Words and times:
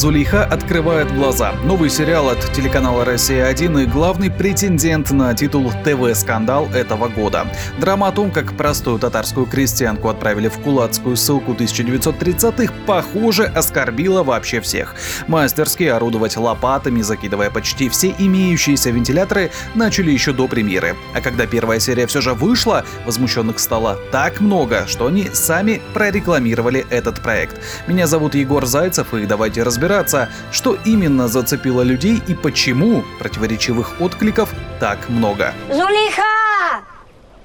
Зулейха 0.00 0.46
открывает 0.46 1.14
глаза. 1.14 1.52
Новый 1.62 1.90
сериал 1.90 2.30
от 2.30 2.40
телеканала 2.54 3.04
«Россия-1» 3.04 3.82
и 3.82 3.84
главный 3.84 4.30
претендент 4.30 5.10
на 5.10 5.34
титул 5.34 5.70
ТВ-скандал 5.84 6.70
этого 6.72 7.08
года. 7.08 7.46
Драма 7.78 8.08
о 8.08 8.12
том, 8.12 8.30
как 8.30 8.54
простую 8.54 8.98
татарскую 8.98 9.44
крестьянку 9.44 10.08
отправили 10.08 10.48
в 10.48 10.58
кулацкую 10.60 11.18
ссылку 11.18 11.52
1930-х, 11.52 12.72
похоже, 12.86 13.44
оскорбила 13.44 14.22
вообще 14.22 14.62
всех. 14.62 14.94
Мастерски 15.28 15.84
орудовать 15.84 16.38
лопатами, 16.38 17.02
закидывая 17.02 17.50
почти 17.50 17.90
все 17.90 18.14
имеющиеся 18.18 18.88
вентиляторы, 18.92 19.50
начали 19.74 20.10
еще 20.10 20.32
до 20.32 20.48
премьеры. 20.48 20.96
А 21.14 21.20
когда 21.20 21.46
первая 21.46 21.78
серия 21.78 22.06
все 22.06 22.22
же 22.22 22.32
вышла, 22.32 22.86
возмущенных 23.04 23.58
стало 23.58 23.98
так 24.12 24.40
много, 24.40 24.86
что 24.86 25.08
они 25.08 25.28
сами 25.34 25.82
прорекламировали 25.92 26.86
этот 26.88 27.20
проект. 27.20 27.60
Меня 27.86 28.06
зовут 28.06 28.34
Егор 28.34 28.64
Зайцев, 28.64 29.12
и 29.12 29.26
давайте 29.26 29.62
разбираться, 29.90 30.28
что 30.52 30.76
именно 30.84 31.26
зацепило 31.28 31.82
людей 31.82 32.22
и 32.28 32.34
почему 32.34 33.04
противоречивых 33.18 34.00
откликов 34.00 34.54
так 34.78 35.08
много. 35.08 35.52
Зулейха! 35.68 36.22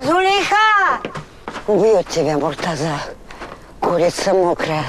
Зулейха! 0.02 1.02
Убьет 1.68 2.08
тебя, 2.08 2.38
Муртаза. 2.38 3.00
Курица 3.80 4.34
мокрая. 4.34 4.84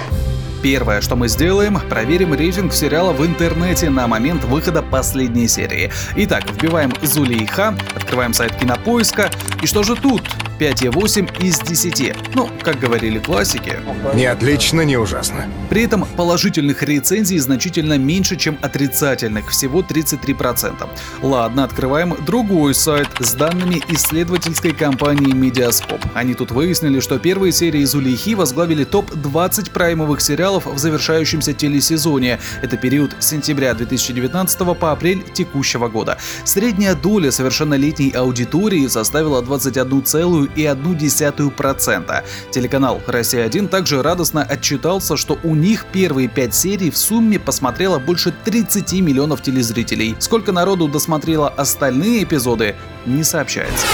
Первое, 0.62 1.00
что 1.00 1.16
мы 1.16 1.28
сделаем, 1.28 1.78
проверим 1.88 2.34
рейтинг 2.34 2.72
сериала 2.72 3.12
в 3.12 3.24
интернете 3.24 3.88
на 3.88 4.06
момент 4.06 4.44
выхода 4.44 4.82
последней 4.82 5.48
серии. 5.48 5.90
Итак, 6.16 6.44
вбиваем 6.50 6.92
Зулейха, 7.02 7.74
открываем 7.94 8.34
сайт 8.34 8.56
Кинопоиска. 8.56 9.30
И 9.62 9.66
что 9.66 9.82
же 9.82 9.94
тут? 9.96 10.22
5,8 10.58 11.42
из 11.42 11.58
10. 11.60 12.34
Ну, 12.34 12.48
как 12.62 12.78
говорили 12.78 13.18
классики. 13.18 13.78
Не 14.14 14.26
отлично, 14.26 14.82
не 14.82 14.96
ужасно. 14.96 15.46
При 15.68 15.82
этом 15.82 16.06
положительных 16.16 16.82
рецензий 16.82 17.38
значительно 17.38 17.98
меньше, 17.98 18.36
чем 18.36 18.58
отрицательных, 18.62 19.50
всего 19.50 19.82
33%. 19.82 20.88
Ладно, 21.22 21.64
открываем 21.64 22.16
другой 22.24 22.74
сайт 22.74 23.08
с 23.20 23.34
данными 23.34 23.82
исследовательской 23.88 24.72
компании 24.72 25.34
Mediascope. 25.34 26.04
Они 26.14 26.34
тут 26.34 26.50
выяснили, 26.50 27.00
что 27.00 27.18
первые 27.18 27.52
серии 27.52 27.84
Зулейхи 27.84 28.34
возглавили 28.34 28.84
топ-20 28.84 29.70
праймовых 29.72 30.20
сериалов 30.20 30.66
в 30.66 30.78
завершающемся 30.78 31.52
телесезоне. 31.52 32.38
Это 32.62 32.76
период 32.76 33.16
с 33.18 33.26
сентября 33.26 33.74
2019 33.74 34.78
по 34.78 34.92
апрель 34.92 35.22
текущего 35.32 35.88
года. 35.88 36.18
Средняя 36.44 36.94
доля 36.94 37.30
совершеннолетней 37.30 38.10
аудитории 38.10 38.86
составила 38.86 39.42
21, 39.42 40.45
0,1%. 40.54 42.24
Телеканал 42.50 43.00
«Россия-1» 43.06 43.68
также 43.68 44.02
радостно 44.02 44.42
отчитался, 44.42 45.16
что 45.16 45.38
у 45.42 45.54
них 45.54 45.86
первые 45.92 46.28
пять 46.28 46.54
серий 46.54 46.90
в 46.90 46.96
сумме 46.96 47.38
посмотрело 47.38 47.98
больше 47.98 48.32
30 48.44 48.92
миллионов 49.00 49.42
телезрителей. 49.42 50.16
Сколько 50.18 50.52
народу 50.52 50.88
досмотрело 50.88 51.48
остальные 51.48 52.24
эпизоды, 52.24 52.74
не 53.06 53.24
сообщается. 53.24 53.86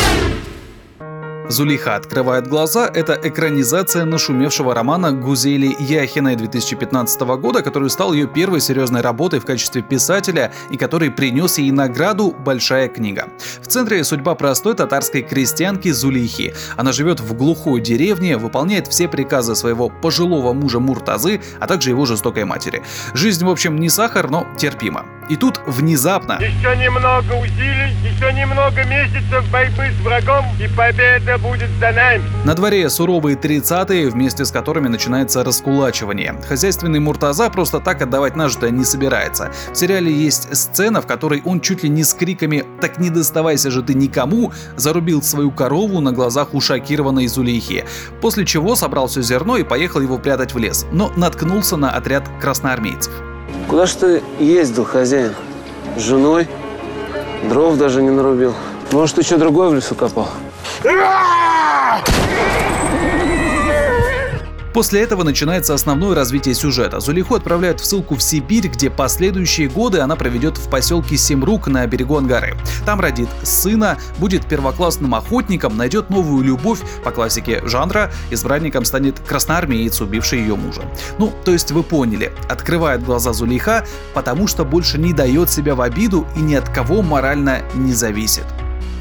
Зулиха 1.53 1.97
открывает 1.97 2.49
глаза– 2.49 2.91
это 2.95 3.13
экранизация 3.23 4.07
нашумевшего 4.07 4.75
романа 4.75 5.13
Гузели 5.13 5.77
Яхиной 5.79 6.35
2015 6.35 7.21
года, 7.21 7.63
который 7.63 7.91
стал 7.91 8.15
ее 8.15 8.27
первой 8.27 8.61
серьезной 8.61 9.03
работой 9.03 9.39
в 9.39 9.45
качестве 9.45 9.83
писателя 9.83 10.51
и 10.71 10.79
который 10.79 11.11
принес 11.11 11.59
ей 11.59 11.71
награду 11.71 12.35
«Большая 12.39 12.89
книга». 12.89 13.29
В 13.61 13.67
центре 13.67 14.03
судьба 14.03 14.35
простой 14.35 14.75
татарской 14.75 15.21
крестьянки 15.21 15.91
Зулихи. 15.91 16.55
Она 16.79 16.93
живет 16.93 17.21
в 17.21 17.35
глухой 17.35 17.83
деревне, 17.83 18.39
выполняет 18.39 18.89
все 18.89 19.07
приказы 19.07 19.55
своего 19.55 19.91
пожилого 19.91 20.55
мужа 20.55 20.81
Муртазы, 20.81 21.43
а 21.61 21.67
также 21.67 21.91
его 21.91 22.07
жестокой 22.07 22.45
матери. 22.45 22.83
Жизнь, 23.13 23.45
в 23.45 23.51
общем, 23.51 23.77
не 23.77 23.91
сахар, 23.91 24.31
но 24.31 24.47
терпима. 24.57 25.05
И 25.29 25.37
тут 25.37 25.61
внезапно... 25.67 26.39
Еще 26.41 26.77
немного 26.77 27.33
усилий, 27.35 27.95
еще 28.05 28.33
немного 28.33 28.85
месяцев 28.85 29.49
борьбы 29.51 29.91
с 29.99 30.05
врагом, 30.05 30.45
и 30.61 30.69
победа 30.77 31.39
будет 31.43 31.71
за 31.81 31.93
нами. 31.93 32.23
На 32.45 32.55
дворе 32.55 32.89
суровые 32.89 33.37
30-е, 33.37 34.09
вместе 34.09 34.45
с 34.45 34.51
которыми 34.51 34.89
начинается 34.89 35.45
раскулачивание. 35.45 36.35
Хозяйственный 36.49 37.01
Муртаза 37.01 37.51
просто 37.51 37.81
так 37.81 38.01
отдавать 38.03 38.37
нажитое 38.37 38.71
не 38.71 38.85
собирается. 38.85 39.51
В 39.73 39.77
сериале 39.77 40.13
есть 40.13 40.55
сцена, 40.57 41.03
в 41.03 41.07
которой 41.07 41.43
он 41.45 41.61
чуть 41.61 41.83
ли 41.83 41.89
не 41.89 42.05
с 42.05 42.15
криками 42.15 42.65
«Так 42.81 42.99
не 42.99 43.11
доставайся 43.11 43.71
же 43.71 43.83
ты 43.83 43.95
никому!» 43.95 44.53
зарубил 44.77 45.23
свою 45.23 45.51
корову 45.51 46.01
на 46.01 46.13
глазах 46.13 46.55
у 46.55 46.61
шокированной 46.61 47.27
Зулейхи. 47.27 47.85
После 48.21 48.47
чего 48.47 48.77
собрал 48.77 49.09
все 49.09 49.23
зерно 49.23 49.57
и 49.57 49.65
поехал 49.65 50.01
его 50.01 50.19
прятать 50.19 50.55
в 50.55 50.59
лес, 50.59 50.87
но 50.93 51.13
наткнулся 51.17 51.77
на 51.77 51.91
отряд 51.91 52.25
красноармейцев. 52.41 53.13
Куда 53.69 53.87
ж 53.87 53.93
ты 53.93 54.23
ездил, 54.39 54.85
хозяин? 54.85 55.33
С 55.97 56.03
женой? 56.03 56.49
Дров 57.49 57.77
даже 57.77 58.03
не 58.03 58.11
нарубил. 58.11 58.55
Может, 58.93 59.17
ты 59.17 59.23
что 59.23 59.39
другое 59.39 59.71
в 59.71 59.75
лесу 59.75 59.95
копал? 59.95 60.29
После 64.73 65.03
этого 65.03 65.23
начинается 65.23 65.75
основное 65.75 66.15
развитие 66.15 66.55
сюжета. 66.55 66.99
Зулиху 66.99 67.35
отправляют 67.35 67.81
в 67.81 67.85
ссылку 67.85 68.15
в 68.17 68.23
Сибирь, 68.23 68.69
где 68.69 68.89
последующие 68.89 69.69
годы 69.69 70.01
она 70.01 70.17
проведет 70.17 70.57
в 70.57 70.71
поселке 70.71 71.17
Семрук 71.17 71.67
на 71.67 71.87
берегу 71.87 72.17
Ангары. 72.17 72.57
Там 72.87 72.99
родит 73.01 73.29
сына, 73.43 73.99
будет 74.19 74.47
первоклассным 74.47 75.15
охотником, 75.15 75.77
найдет 75.77 76.09
новую 76.09 76.43
любовь 76.43 76.81
по 77.05 77.11
классике 77.11 77.61
жанра, 77.67 78.11
избранником 78.31 78.87
станет 78.87 79.21
красноармеец, 79.21 80.01
убивший 80.01 80.41
ее 80.41 80.57
мужа. 80.57 80.83
Ну, 81.19 81.33
то 81.45 81.53
есть 81.53 81.71
вы 81.71 81.83
поняли, 81.83 82.33
открывает 82.49 83.05
глаза 83.05 83.35
Зулейха, 83.35 83.85
потому 84.15 84.47
что 84.47 84.65
больше 84.65 84.97
не 84.99 85.13
дает 85.13 85.51
себя 85.51 85.75
в 85.75 85.83
обиду 85.83 86.27
и 86.35 86.41
ни 86.41 86.55
от 86.55 86.69
кого 86.71 87.03
морально 87.03 87.61
не 87.75 87.93
зависит. 87.93 88.45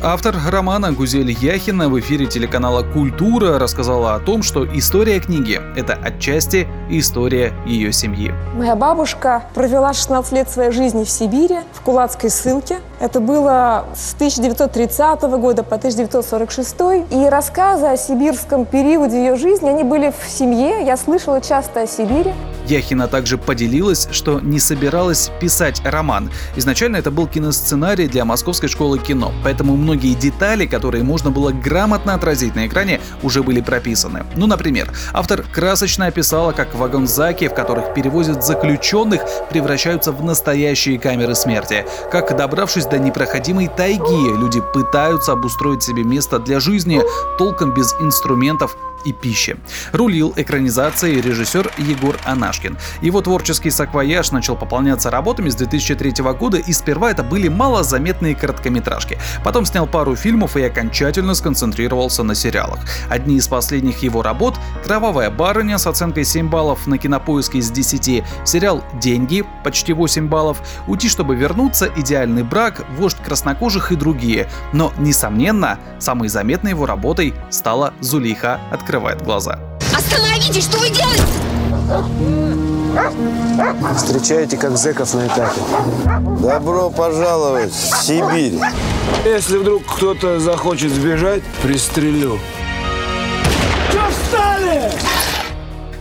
Автор 0.04 0.36
романа 0.50 0.92
Гузель 0.92 1.30
Яхина 1.30 1.88
в 1.88 2.00
эфире 2.00 2.26
телеканала 2.26 2.82
«Культура» 2.82 3.60
рассказала 3.60 4.16
о 4.16 4.20
том, 4.20 4.42
что 4.42 4.66
история 4.76 5.20
книги– 5.20 5.62
это 5.76 5.94
отчасти 5.94 6.68
история 6.90 7.54
ее 7.68 7.94
семьи. 7.94 8.34
Моя 8.56 8.76
бабушка 8.76 9.44
провела 9.54 9.94
16 9.94 10.34
лет 10.34 10.50
своей 10.50 10.72
жизни 10.72 11.04
в 11.04 11.10
Сибири, 11.10 11.60
в 11.74 11.82
кулацкой 11.82 12.32
ссылке. 12.32 12.80
Это 13.00 13.20
было 13.20 13.86
с 13.96 14.16
1930 14.16 15.22
года 15.40 15.62
по 15.62 15.76
1946. 15.76 16.76
И 17.12 17.30
рассказы 17.30 17.86
о 17.86 17.96
сибирском 17.96 18.66
периоде 18.66 19.18
ее 19.18 19.36
жизни, 19.36 19.70
они 19.70 19.84
были 19.84 20.12
в 20.12 20.28
семье. 20.28 20.84
Я 20.84 20.98
слышала 20.98 21.42
часто 21.42 21.82
о 21.82 21.88
Сибири. 21.88 22.34
Яхина 22.68 23.08
также 23.08 23.38
поделилась, 23.38 24.08
что 24.12 24.40
не 24.40 24.60
собиралась 24.60 25.32
писать 25.40 25.82
роман. 25.84 26.32
Изначально 26.56 26.98
это 26.98 27.12
был 27.12 27.28
киносценарий 27.28 28.08
для 28.08 28.24
Московской 28.24 28.70
школы 28.70 28.98
кино, 29.00 29.32
поэтому 29.44 29.76
многие 29.76 29.91
детали, 29.96 30.66
которые 30.66 31.04
можно 31.04 31.32
было 31.32 31.52
грамотно 31.52 32.14
отразить 32.14 32.56
на 32.56 32.68
экране, 32.68 33.02
уже 33.24 33.44
были 33.44 33.62
прописаны. 33.62 34.26
Ну, 34.36 34.48
например, 34.48 34.92
автор 35.14 35.44
красочно 35.44 36.08
описала, 36.08 36.52
как 36.52 36.76
вагонзаки, 36.76 37.48
в 37.48 37.54
которых 37.54 37.94
перевозят 37.94 38.44
заключенных, 38.44 39.22
превращаются 39.50 40.12
в 40.12 40.24
настоящие 40.24 41.00
камеры 41.00 41.36
смерти. 41.36 41.86
Как, 42.12 42.36
добравшись 42.36 42.86
до 42.86 43.00
непроходимой 43.00 43.68
тайги, 43.68 44.38
люди 44.38 44.62
пытаются 44.74 45.34
обустроить 45.34 45.84
себе 45.84 46.04
место 46.04 46.40
для 46.40 46.60
жизни, 46.60 47.02
толком 47.38 47.74
без 47.74 47.94
инструментов 48.02 48.76
и 49.06 49.14
пищи. 49.14 49.58
Рулил 49.92 50.34
экранизацией 50.36 51.22
режиссер 51.22 51.72
Егор 51.78 52.18
Анашкин. 52.26 52.78
Его 53.02 53.22
творческий 53.22 53.70
саквояж 53.70 54.32
начал 54.32 54.56
пополняться 54.56 55.10
работами 55.10 55.50
с 55.50 55.56
2003 55.56 56.24
года, 56.34 56.58
и 56.58 56.74
сперва 56.74 57.12
это 57.12 57.24
были 57.24 57.48
малозаметные 57.48 58.36
короткометражки. 58.36 59.18
Потом 59.44 59.66
снял 59.66 59.81
пару 59.86 60.16
фильмов 60.16 60.58
и 60.58 60.64
окончательно 60.64 61.34
сконцентрировался 61.34 62.24
на 62.24 62.36
сериалах. 62.36 62.80
Одни 63.10 63.38
из 63.38 63.48
последних 63.48 64.04
его 64.04 64.22
работ— 64.22 64.56
«Кровавая 64.84 65.30
барыня» 65.30 65.78
с 65.78 65.88
оценкой 65.88 66.26
7 66.26 66.50
баллов 66.50 66.86
на 66.88 66.98
кинопоиске 66.98 67.60
из 67.60 67.72
10, 67.72 68.24
сериал 68.44 68.84
«Деньги»— 69.00 69.46
почти 69.64 69.94
8 69.94 70.28
баллов, 70.28 70.62
«Уйти, 70.88 71.08
чтобы 71.08 71.36
вернуться», 71.36 71.90
«Идеальный 71.96 72.44
брак», 72.44 72.86
«Вождь 72.98 73.18
краснокожих» 73.24 73.94
и 73.94 73.96
другие. 73.96 74.50
Но, 74.74 74.92
несомненно, 74.98 75.80
самой 76.00 76.28
заметной 76.28 76.72
его 76.72 76.86
работой 76.86 77.34
стала 77.50 77.94
«Зулейха 78.02 78.60
от 78.70 78.82
открывает 78.82 79.22
глаза. 79.22 79.60
Остановитесь, 79.96 80.64
что 80.64 80.80
вы 80.80 80.90
делаете? 80.90 81.24
Встречаете 83.96 84.58
как 84.58 84.78
зэков 84.78 85.14
на 85.14 85.28
этапе. 85.28 85.62
Добро 86.42 86.90
пожаловать 86.90 87.72
в 87.72 88.04
Сибирь. 88.04 88.60
Если 89.26 89.58
вдруг 89.58 89.84
кто-то 89.86 90.40
захочет 90.40 90.92
сбежать, 90.92 91.44
пристрелю. 91.62 92.40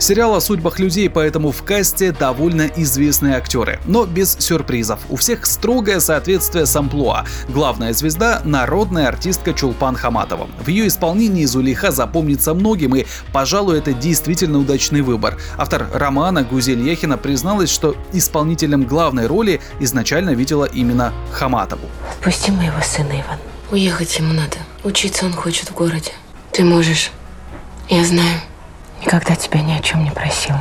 Сериал 0.01 0.33
о 0.33 0.41
судьбах 0.41 0.79
людей, 0.79 1.07
поэтому 1.11 1.51
в 1.51 1.61
касте 1.61 2.11
довольно 2.11 2.63
известные 2.63 3.35
актеры, 3.35 3.79
но 3.85 4.07
без 4.07 4.35
сюрпризов. 4.39 4.99
У 5.09 5.15
всех 5.15 5.45
строгое 5.45 5.99
соответствие 5.99 6.65
с 6.65 6.75
амплуа. 6.75 7.23
Главная 7.47 7.93
звезда– 7.93 8.41
народная 8.43 9.09
артистка 9.09 9.53
Чулпан 9.53 9.95
Хаматова. 9.95 10.49
В 10.59 10.67
ее 10.69 10.87
исполнении 10.87 11.45
Зулейха 11.45 11.91
запомнится 11.91 12.55
многим, 12.55 12.95
и, 12.95 13.05
пожалуй, 13.31 13.77
это 13.77 13.93
действительно 13.93 14.57
удачный 14.57 15.01
выбор. 15.01 15.37
Автор 15.55 15.87
романа 15.93 16.41
Гузель 16.41 16.81
Яхина 16.81 17.19
призналась, 17.19 17.69
что 17.69 17.95
исполнителем 18.11 18.85
главной 18.85 19.27
роли 19.27 19.61
изначально 19.79 20.31
видела 20.31 20.65
именно 20.65 21.13
Хаматову. 21.31 21.87
Пусти 22.23 22.49
моего 22.49 22.81
сына, 22.81 23.11
Иван. 23.11 23.37
Уехать 23.69 24.17
ему 24.17 24.33
надо. 24.33 24.57
Учиться 24.83 25.27
он 25.27 25.33
хочет 25.33 25.69
в 25.69 25.75
городе. 25.75 26.13
Ты 26.51 26.63
можешь. 26.63 27.11
Я 27.87 28.03
знаю. 28.03 28.41
Никогда 29.01 29.35
тебя 29.35 29.61
ни 29.61 29.73
о 29.73 29.81
чем 29.81 30.03
не 30.03 30.11
просила. 30.11 30.59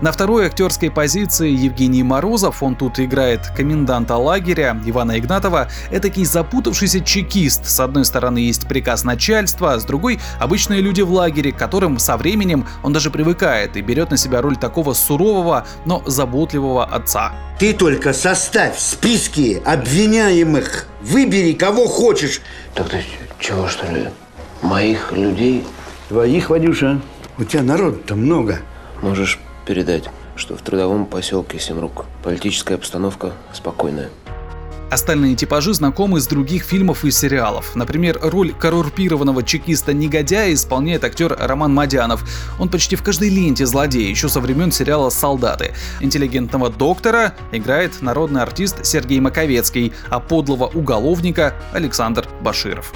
На 0.00 0.10
второй 0.10 0.46
актерской 0.46 0.90
позиции 0.90 1.48
Евгений 1.48 2.02
Морозов, 2.02 2.60
он 2.64 2.74
тут 2.74 2.98
играет 2.98 3.46
коменданта 3.56 4.16
лагеря 4.16 4.76
Ивана 4.84 5.16
Игнатова, 5.16 5.68
этакий 5.92 6.24
запутавшийся 6.24 7.02
чекист. 7.02 7.66
С 7.66 7.78
одной 7.78 8.04
стороны 8.04 8.38
есть 8.38 8.66
приказ 8.66 9.04
начальства, 9.04 9.74
а 9.74 9.78
с 9.78 9.84
другой– 9.84 10.18
обычные 10.40 10.80
люди 10.80 11.02
в 11.02 11.12
лагере, 11.12 11.52
к 11.52 11.56
которым 11.56 12.00
со 12.00 12.16
временем 12.16 12.66
он 12.82 12.92
даже 12.92 13.12
привыкает 13.12 13.76
и 13.76 13.80
берет 13.80 14.10
на 14.10 14.16
себя 14.16 14.42
роль 14.42 14.56
такого 14.56 14.92
сурового, 14.92 15.68
но 15.84 16.02
заботливого 16.04 16.84
отца. 16.84 17.32
Ты 17.60 17.72
только 17.72 18.12
составь 18.12 18.76
списки 18.76 19.62
обвиняемых, 19.64 20.88
выбери 21.00 21.52
кого 21.52 21.86
хочешь. 21.86 22.40
Так 22.74 22.88
ты 22.88 23.04
чего, 23.38 23.68
что 23.68 23.86
ли? 23.86 24.08
Моих 24.62 25.12
людей 25.12 25.64
Твоих, 26.12 26.50
Вадюша, 26.50 27.00
у 27.42 27.44
тебя 27.44 27.62
народу-то 27.62 28.14
много. 28.14 28.60
можешь 29.02 29.40
передать, 29.66 30.04
что 30.36 30.56
в 30.56 30.62
трудовом 30.62 31.06
поселке 31.06 31.58
Семрук 31.58 32.04
политическая 32.22 32.76
обстановка 32.76 33.32
спокойная. 33.52 34.10
Остальные 34.92 35.34
типажи 35.34 35.74
знакомы 35.74 36.20
с 36.20 36.26
других 36.26 36.62
фильмов 36.62 37.04
и 37.04 37.10
сериалов. 37.10 37.74
Например, 37.74 38.18
роль 38.22 38.52
коррумпированного 38.52 39.42
чекиста-негодяя 39.42 40.52
исполняет 40.52 41.02
актер 41.02 41.36
Роман 41.36 41.74
Мадянов. 41.74 42.22
Он 42.60 42.68
почти 42.68 42.94
в 42.94 43.02
каждой 43.02 43.30
ленте 43.30 43.66
злодей, 43.66 44.08
еще 44.08 44.28
со 44.28 44.38
времен 44.38 44.70
сериала 44.70 45.08
«Солдаты». 45.10 45.72
Интеллигентного 46.00 46.70
доктора 46.70 47.34
играет 47.50 48.02
народный 48.02 48.42
артист 48.42 48.84
Сергей 48.84 49.18
Маковецкий, 49.18 49.94
а 50.10 50.20
подлого 50.20 50.66
уголовника 50.66 51.54
Александр 51.72 52.28
Баширов. 52.42 52.92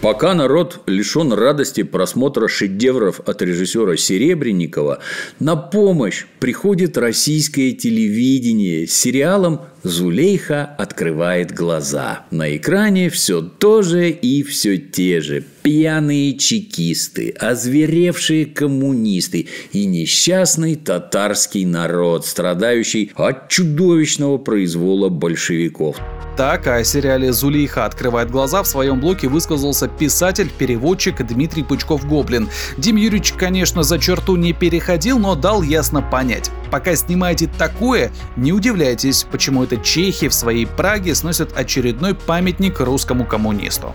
Пока 0.00 0.32
народ 0.32 0.80
лишен 0.86 1.32
радости 1.32 1.82
просмотра 1.82 2.46
шедевров 2.46 3.20
от 3.26 3.42
режиссера 3.42 3.96
Серебренникова, 3.96 5.00
на 5.40 5.56
помощь 5.56 6.26
приходит 6.38 6.96
российское 6.96 7.72
телевидение 7.72 8.86
с 8.86 8.92
сериалом 8.92 9.62
«Зулейха 9.82 10.64
открывает 10.64 11.52
глаза». 11.52 12.26
На 12.30 12.56
экране 12.56 13.10
все 13.10 13.40
то 13.42 13.82
же 13.82 14.10
и 14.10 14.42
все 14.42 14.76
те 14.78 15.20
же. 15.20 15.44
Пьяные 15.62 16.36
чекисты, 16.36 17.30
озверевшие 17.38 18.46
коммунисты 18.46 19.48
и 19.72 19.86
несчастный 19.86 20.76
татарский 20.76 21.64
народ, 21.64 22.26
страдающий 22.26 23.12
от 23.14 23.48
чудовищного 23.48 24.38
произвола 24.38 25.08
большевиков. 25.08 25.96
Так 26.38 26.68
о 26.68 26.84
сериале 26.84 27.32
«Зулейха 27.32 27.84
открывает 27.84 28.30
глаза» 28.30 28.62
в 28.62 28.68
своем 28.68 29.00
блоке 29.00 29.26
высказался 29.26 29.88
писатель-переводчик 29.88 31.26
Дмитрий 31.26 31.64
Пучков-Гоблин. 31.64 32.48
Дим 32.76 32.94
Юрьевич, 32.94 33.32
конечно, 33.32 33.82
за 33.82 33.98
черту 33.98 34.36
не 34.36 34.52
переходил, 34.52 35.18
но 35.18 35.34
дал 35.34 35.62
ясно 35.62 36.00
понять. 36.00 36.52
Пока 36.70 36.94
снимаете 36.96 37.48
такое, 37.58 38.10
не 38.36 38.52
удивляйтесь, 38.52 39.24
почему 39.30 39.64
это 39.64 39.76
чехи 39.78 40.28
в 40.28 40.34
своей 40.34 40.66
Праге 40.66 41.14
сносят 41.14 41.56
очередной 41.56 42.14
памятник 42.14 42.80
русскому 42.80 43.24
коммунисту. 43.24 43.94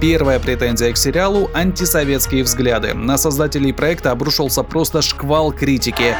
Первая 0.00 0.40
претензия 0.40 0.94
к 0.94 0.96
сериалу– 0.96 1.50
антисоветские 1.54 2.42
взгляды. 2.42 2.94
На 2.94 3.18
создателей 3.18 3.74
проекта 3.74 4.12
обрушился 4.12 4.62
просто 4.62 5.02
шквал 5.02 5.52
критики. 5.52 6.16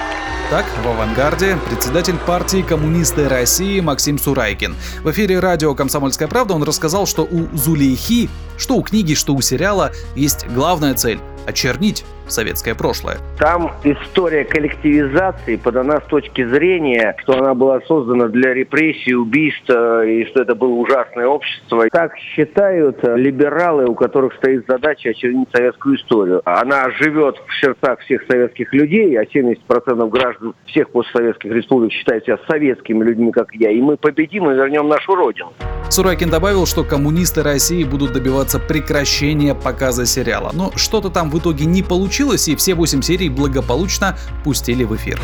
Так, 0.51 0.67
в 0.85 0.87
«Авангарде» 0.87 1.57
председатель 1.67 2.19
партии 2.27 2.61
«Коммунисты 2.61 3.27
России» 3.27 3.81
Максим 3.81 4.19
Сурайкин. 4.19 4.77
В 5.03 5.11
эфире 5.13 5.39
радио 5.39 5.75
«Комсомольская 5.75 6.29
правда» 6.29 6.53
он 6.53 6.63
рассказал, 6.63 7.07
что 7.07 7.23
у 7.23 7.57
Зулейхи, 7.57 8.29
что 8.59 8.75
у 8.75 8.83
книги, 8.83 9.15
что 9.15 9.35
у 9.35 9.41
сериала, 9.41 9.93
есть 10.15 10.47
главная 10.49 10.93
цель– 10.93 11.19
очернить 11.47 12.05
советское 12.33 12.75
прошлое. 12.75 13.19
Там 13.39 13.73
история 13.85 14.45
коллективизации 14.45 15.57
подана 15.57 16.01
с 16.01 16.05
точки 16.05 16.45
зрения, 16.47 17.17
что 17.23 17.39
она 17.39 17.55
была 17.55 17.81
создана 17.83 18.29
для 18.29 18.55
репрессий, 18.55 19.15
убийств, 19.15 19.69
и 19.69 20.25
что 20.31 20.43
это 20.43 20.55
было 20.55 20.75
ужасное 20.75 21.27
общество. 21.27 21.87
Так 21.91 22.17
считают 22.17 22.99
либералы, 23.03 23.87
у 23.87 23.95
которых 23.95 24.35
стоит 24.35 24.65
задача 24.69 25.11
очернить 25.11 25.49
советскую 25.53 25.97
историю. 25.97 26.43
Она 26.45 26.91
живет 26.91 27.37
в 27.47 27.61
сердцах 27.61 28.01
всех 28.01 28.23
советских 28.29 28.73
людей, 28.73 29.19
а 29.19 29.25
70% 29.25 30.09
граждан 30.09 30.55
всех 30.67 30.91
постсоветских 30.91 31.51
республик 31.53 31.93
считают 31.93 32.25
себя 32.25 32.39
советскими 32.49 33.05
людьми, 33.05 33.33
как 33.33 33.53
я. 33.55 33.71
И 33.71 33.81
мы 33.81 33.97
победим 33.97 34.51
и 34.51 34.55
вернем 34.55 34.89
нашу 34.89 35.15
родину. 35.15 35.53
Суракин 35.89 36.31
добавил, 36.31 36.67
что 36.67 36.85
коммунисты 36.85 37.43
России 37.43 37.83
будут 37.83 38.13
добиваться 38.13 38.61
прекращения 38.61 39.57
показа 39.57 40.07
сериала. 40.07 40.51
Но 40.55 40.71
что-то 40.77 41.11
там 41.11 41.31
в 41.31 41.39
итоге 41.39 41.65
не 41.65 41.83
получилось, 41.83 42.20
и 42.49 42.57
все 42.57 42.75
8 42.75 43.03
серий 43.03 43.29
благополучно 43.29 44.17
пустили 44.45 44.85
в 44.85 44.95
эфир. 44.97 45.21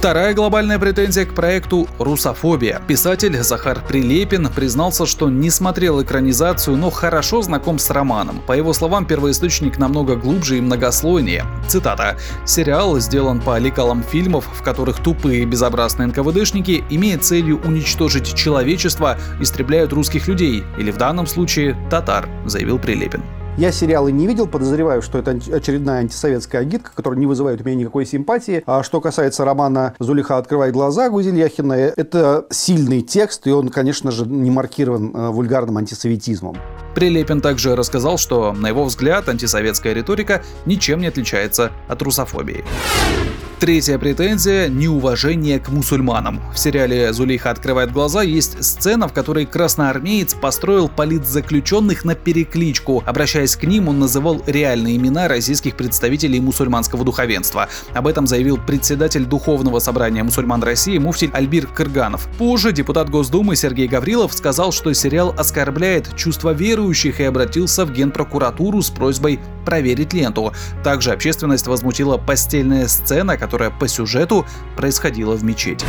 Вторая 0.00 0.32
глобальная 0.32 0.78
претензия 0.78 1.26
к 1.26 1.34
проекту– 1.34 1.86
русофобия. 1.98 2.80
Писатель 2.88 3.36
Захар 3.42 3.84
Прилепин 3.86 4.48
признался, 4.48 5.04
что 5.04 5.28
не 5.28 5.50
смотрел 5.50 6.02
экранизацию, 6.02 6.78
но 6.78 6.88
хорошо 6.88 7.42
знаком 7.42 7.78
с 7.78 7.90
романом. 7.90 8.40
По 8.46 8.54
его 8.54 8.72
словам, 8.72 9.04
первоисточник 9.04 9.76
намного 9.76 10.16
глубже 10.16 10.56
и 10.56 10.62
многослойнее. 10.62 11.44
Цитата. 11.68 12.16
«Сериал 12.46 12.98
сделан 12.98 13.42
по 13.42 13.58
лекалам 13.58 14.02
фильмов, 14.02 14.48
в 14.50 14.62
которых 14.62 15.02
тупые 15.02 15.42
и 15.42 15.44
безобразные 15.44 16.06
НКВДшники, 16.06 16.82
имея 16.88 17.18
целью 17.18 17.60
уничтожить 17.60 18.34
человечество, 18.34 19.18
истребляют 19.38 19.92
русских 19.92 20.28
людей, 20.28 20.64
или 20.78 20.90
в 20.92 20.96
данном 20.96 21.26
случае 21.26 21.76
татар», 21.90 22.26
заявил 22.46 22.78
Прилепин. 22.78 23.22
Я 23.56 23.72
сериалы 23.72 24.12
не 24.12 24.26
видел, 24.26 24.46
подозреваю, 24.46 25.02
что 25.02 25.18
это 25.18 25.32
очередная 25.32 26.00
антисоветская 26.00 26.62
агитка, 26.62 26.92
которая 26.94 27.18
не 27.18 27.26
вызывает 27.26 27.60
у 27.60 27.64
меня 27.64 27.76
никакой 27.76 28.06
симпатии. 28.06 28.62
А 28.64 28.82
что 28.82 29.00
касается 29.00 29.44
романа 29.44 29.94
«Зулиха 29.98 30.38
открывает 30.38 30.72
глаза» 30.72 31.10
Гузель 31.10 31.36
Яхина, 31.36 31.74
это 31.74 32.46
сильный 32.50 33.02
текст, 33.02 33.46
и 33.46 33.50
он, 33.50 33.68
конечно 33.68 34.10
же, 34.10 34.24
не 34.24 34.50
маркирован 34.50 35.14
э, 35.14 35.28
вульгарным 35.30 35.76
антисоветизмом. 35.76 36.56
Прилепин 36.94 37.40
также 37.40 37.76
рассказал, 37.76 38.18
что, 38.18 38.52
на 38.52 38.68
его 38.68 38.84
взгляд, 38.84 39.28
антисоветская 39.28 39.92
риторика 39.92 40.42
ничем 40.64 41.00
не 41.00 41.08
отличается 41.08 41.70
от 41.88 42.00
русофобии. 42.02 42.64
Третья 43.60 43.98
претензия– 43.98 44.68
неуважение 44.70 45.58
к 45.58 45.68
мусульманам. 45.68 46.40
В 46.54 46.58
сериале 46.58 47.12
«Зулейха 47.12 47.50
открывает 47.50 47.92
глаза» 47.92 48.22
есть 48.22 48.64
сцена, 48.64 49.06
в 49.06 49.12
которой 49.12 49.44
красноармеец 49.44 50.32
построил 50.32 50.88
политзаключенных 50.88 52.06
на 52.06 52.14
перекличку. 52.14 53.02
Обращаясь 53.04 53.56
к 53.56 53.64
ним, 53.64 53.88
он 53.88 53.98
называл 53.98 54.42
реальные 54.46 54.96
имена 54.96 55.28
российских 55.28 55.76
представителей 55.76 56.40
мусульманского 56.40 57.04
духовенства. 57.04 57.68
Об 57.92 58.06
этом 58.06 58.26
заявил 58.26 58.56
председатель 58.56 59.26
Духовного 59.26 59.78
собрания 59.78 60.24
мусульман 60.24 60.62
России 60.62 60.96
Муфтиль 60.96 61.30
Альбир 61.34 61.66
Кырганов. 61.66 62.30
Позже 62.38 62.72
депутат 62.72 63.10
Госдумы 63.10 63.56
Сергей 63.56 63.88
Гаврилов 63.88 64.32
сказал, 64.32 64.72
что 64.72 64.94
сериал 64.94 65.34
оскорбляет 65.36 66.16
чувства 66.16 66.54
верующих 66.54 67.20
и 67.20 67.24
обратился 67.24 67.84
в 67.84 67.92
Генпрокуратуру 67.92 68.80
с 68.80 68.88
просьбой 68.88 69.38
проверить 69.66 70.14
ленту. 70.14 70.54
Также 70.82 71.12
общественность 71.12 71.66
возмутила 71.66 72.16
постельная 72.16 72.88
сцена, 72.88 73.36
которая 73.36 73.49
по 73.58 73.88
сюжету 73.88 74.46
происходила 74.76 75.34
в 75.34 75.44
мечети. 75.44 75.84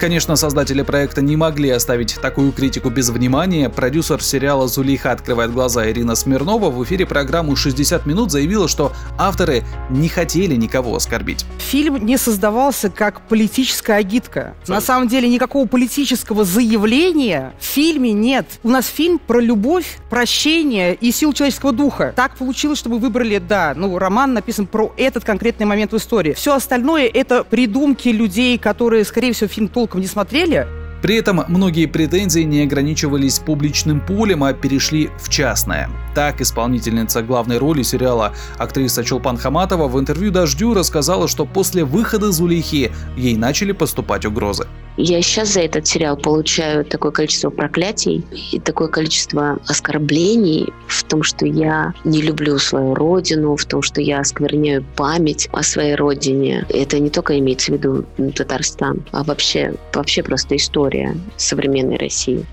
Конечно, 0.00 0.36
создатели 0.36 0.82
проекта 0.82 1.22
не 1.22 1.36
могли 1.36 1.70
оставить 1.70 2.18
такую 2.22 2.52
критику 2.52 2.88
без 2.88 3.10
внимания. 3.10 3.68
Продюсер 3.68 4.22
сериала 4.22 4.68
«Зулейха 4.68 5.10
открывает 5.10 5.52
глаза» 5.52 5.90
Ирина 5.90 6.14
Смирнова 6.14 6.70
в 6.70 6.84
эфире 6.84 7.04
программы 7.04 7.54
«60 7.54 8.08
минут» 8.08 8.30
заявила, 8.30 8.68
что 8.68 8.92
авторы 9.18 9.64
не 9.90 10.08
хотели 10.08 10.54
никого 10.54 10.94
оскорбить. 10.94 11.44
Фильм 11.58 12.06
не 12.06 12.16
создавался 12.16 12.90
как 12.90 13.22
политическая 13.22 13.94
агитка. 13.94 14.54
На 14.68 14.80
самом 14.80 15.08
деле 15.08 15.28
никакого 15.28 15.66
политического 15.66 16.44
заявления 16.44 17.52
в 17.58 17.64
фильме 17.64 18.12
нет. 18.12 18.46
У 18.62 18.70
нас 18.70 18.86
фильм 18.86 19.18
про 19.18 19.40
любовь, 19.40 19.98
прощение 20.10 20.94
и 20.94 21.10
силу 21.10 21.32
человеческого 21.32 21.72
духа. 21.72 22.12
Так 22.14 22.36
получилось, 22.36 22.78
что 22.78 22.88
мы 22.88 22.98
выбрали, 22.98 23.38
да, 23.38 23.72
ну, 23.74 23.98
роман 23.98 24.32
написан 24.32 24.68
про 24.68 24.92
этот 24.96 25.24
конкретный 25.24 25.66
момент 25.66 25.92
в 25.92 25.96
истории. 25.96 26.34
Все 26.34 26.54
остальное— 26.54 26.77
это 27.12 27.44
придумки 27.44 28.08
людей, 28.08 28.58
которые, 28.58 29.04
скорее 29.04 29.32
всего, 29.32 29.48
фильм 29.48 29.68
толком 29.68 30.00
не 30.00 30.06
смотрели. 30.06 30.77
При 31.02 31.14
этом 31.14 31.44
многие 31.46 31.86
претензии 31.86 32.40
не 32.40 32.62
ограничивались 32.62 33.38
публичным 33.38 34.00
полем, 34.00 34.42
а 34.42 34.52
перешли 34.52 35.10
в 35.18 35.28
частное. 35.28 35.88
Так, 36.14 36.40
исполнительница 36.40 37.22
главной 37.22 37.58
роли 37.58 37.82
сериала 37.82 38.34
актриса 38.56 39.04
Чулпан 39.04 39.36
Хаматова 39.36 39.86
в 39.86 39.98
интервью 40.00 40.32
«Дождю» 40.32 40.74
рассказала, 40.74 41.28
что 41.28 41.46
после 41.46 41.84
выхода 41.84 42.32
«Зулейхи» 42.32 42.90
ей 43.16 43.36
начали 43.36 43.70
поступать 43.70 44.26
угрозы. 44.26 44.66
Я 45.00 45.22
сейчас 45.22 45.52
за 45.52 45.60
этот 45.60 45.86
сериал 45.86 46.16
получаю 46.16 46.84
такое 46.84 47.12
количество 47.12 47.50
проклятий 47.50 48.24
и 48.50 48.58
такое 48.58 48.88
количество 48.88 49.60
оскорблений 49.68 50.72
в 50.88 51.04
том, 51.04 51.22
что 51.22 51.46
я 51.46 51.94
не 52.02 52.20
люблю 52.20 52.58
свою 52.58 52.96
родину, 52.96 53.54
в 53.54 53.64
том, 53.64 53.80
что 53.80 54.00
я 54.00 54.18
оскверняю 54.18 54.84
память 54.96 55.48
о 55.52 55.62
своей 55.62 55.94
родине. 55.94 56.66
Это 56.68 56.98
не 56.98 57.10
только 57.10 57.38
имеется 57.38 57.70
в 57.70 57.76
виду 57.76 58.04
Татарстан, 58.34 59.04
а 59.12 59.22
вообще, 59.22 59.74
вообще 59.94 60.24
просто 60.24 60.56
история 60.56 60.87
современной 61.36 61.96
России. 61.96 62.44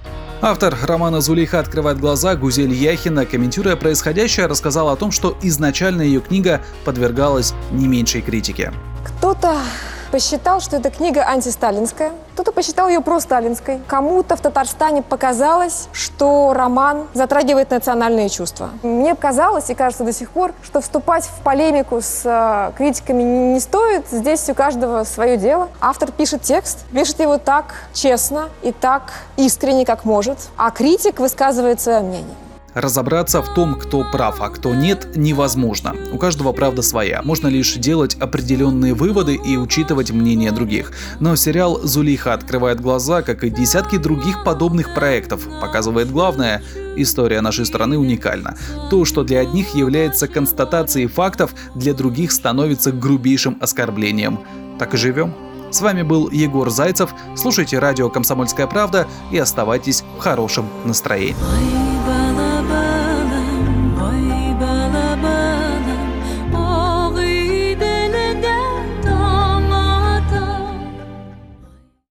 Автор 0.42 0.75
романа 0.84 1.22
«Зулейха 1.22 1.60
открывает 1.60 2.00
глаза» 2.00 2.36
Гузель 2.36 2.74
Яхина, 2.74 3.25
комментируя 3.25 3.75
происходящее, 3.75 4.46
рассказала 4.48 4.92
о 4.92 4.96
том, 4.96 5.12
что 5.12 5.38
изначально 5.42 6.01
ее 6.01 6.22
книга 6.22 6.62
подвергалась 6.84 7.54
не 7.72 7.88
меньшей 7.88 8.22
критике. 8.22 8.74
Кто-то 9.04 9.58
посчитал, 10.16 10.62
что 10.62 10.78
эта 10.78 10.92
книга 10.92 11.28
антисталинская, 11.28 12.14
кто-то 12.36 12.54
посчитал 12.54 12.88
ее 12.88 13.02
просталинской. 13.02 13.82
Кому-то 13.86 14.38
в 14.38 14.40
Татарстане 14.40 15.02
показалось, 15.02 15.90
что 15.92 16.54
роман 16.54 17.08
затрагивает 17.14 17.72
национальные 17.72 18.30
чувства. 18.30 18.70
Мне 18.82 19.14
казалось, 19.16 19.70
и 19.70 19.76
кажется 19.76 20.06
до 20.06 20.14
сих 20.14 20.30
пор, 20.30 20.54
что 20.64 20.80
вступать 20.80 21.26
в 21.26 21.44
полемику 21.44 22.00
с 22.00 22.22
э, 22.24 22.72
критиками 22.78 23.24
не 23.24 23.60
стоит. 23.60 24.06
Здесь 24.10 24.50
у 24.50 24.54
каждого 24.54 25.04
свое 25.04 25.36
дело. 25.36 25.68
Автор 25.82 26.14
пишет 26.14 26.44
текст, 26.44 26.86
пишет 26.94 27.20
его 27.20 27.38
так 27.38 27.74
честно 27.92 28.48
и 28.62 28.72
так 28.72 29.12
искренне, 29.36 29.86
как 29.86 30.06
может, 30.06 30.38
а 30.56 30.72
критик 30.72 31.20
высказывает 31.20 31.82
свое 31.82 32.00
мнение. 32.00 32.36
Разобраться 32.75 33.41
в 33.41 33.53
том, 33.53 33.75
кто 33.75 34.03
прав, 34.03 34.41
а 34.41 34.50
кто 34.50 34.75
нет, 34.75 35.15
невозможно. 35.15 35.96
У 36.12 36.17
каждого 36.17 36.51
правда 36.51 36.82
своя. 36.82 37.22
Можно 37.24 37.48
лишь 37.48 37.75
делать 37.75 38.15
определенные 38.15 38.94
выводы 38.94 39.36
и 39.36 39.55
учитывать 39.55 40.12
мнение 40.12 40.51
других. 40.51 40.91
Но 41.22 41.38
сериал 41.38 41.79
«Зулиха 41.82 42.34
открывает 42.34 42.82
глаза», 42.82 43.22
как 43.22 43.46
и 43.46 43.50
десятки 43.50 43.98
других 43.98 44.44
подобных 44.44 44.94
проектов, 44.94 45.48
показывает 45.62 46.12
главное– 46.12 46.62
история 46.98 47.39
нашей 47.39 47.65
страны 47.65 47.98
уникальна. 47.98 48.58
То, 48.89 49.05
что 49.05 49.24
для 49.24 49.39
одних 49.39 49.74
является 49.74 50.27
констатацией 50.27 51.08
фактов, 51.08 51.53
для 51.75 51.94
других 51.94 52.34
становится 52.34 52.91
грубейшим 52.91 53.58
оскорблением. 53.62 54.39
Так 54.79 54.94
и 54.94 54.98
живем. 54.98 55.34
С 55.72 55.79
вами 55.79 56.03
был 56.03 56.29
Егор 56.29 56.70
Зайцев. 56.70 57.12
Слушайте 57.38 57.79
радио 57.79 58.10
«Комсомольская 58.10 58.67
правда» 58.67 59.08
и 59.32 59.38
оставайтесь 59.38 60.03
в 60.17 60.20
хорошем 60.20 60.67
настроении. 60.84 61.95